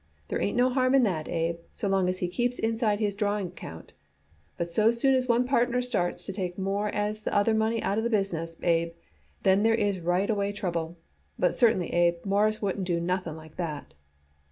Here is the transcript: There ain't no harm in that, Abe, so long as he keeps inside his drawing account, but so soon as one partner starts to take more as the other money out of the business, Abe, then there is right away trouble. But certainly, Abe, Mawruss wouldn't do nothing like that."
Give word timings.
There 0.29 0.41
ain't 0.41 0.57
no 0.57 0.71
harm 0.71 0.95
in 0.95 1.03
that, 1.03 1.29
Abe, 1.29 1.59
so 1.71 1.87
long 1.87 2.09
as 2.09 2.17
he 2.17 2.27
keeps 2.27 2.57
inside 2.57 2.99
his 2.99 3.15
drawing 3.15 3.49
account, 3.49 3.93
but 4.57 4.71
so 4.71 4.89
soon 4.89 5.13
as 5.13 5.27
one 5.27 5.45
partner 5.45 5.79
starts 5.79 6.25
to 6.25 6.33
take 6.33 6.57
more 6.57 6.87
as 6.87 7.21
the 7.21 7.31
other 7.37 7.53
money 7.53 7.83
out 7.83 7.99
of 7.99 8.03
the 8.03 8.09
business, 8.09 8.55
Abe, 8.63 8.93
then 9.43 9.61
there 9.61 9.75
is 9.75 9.99
right 9.99 10.27
away 10.31 10.53
trouble. 10.53 10.97
But 11.37 11.59
certainly, 11.59 11.93
Abe, 11.93 12.15
Mawruss 12.25 12.63
wouldn't 12.63 12.87
do 12.87 12.99
nothing 12.99 13.35
like 13.35 13.57
that." 13.57 13.93